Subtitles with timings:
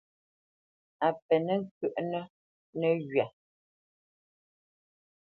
[1.05, 2.23] A pénə̄ ŋkyə́ʼnə́
[2.79, 3.25] nəghywa.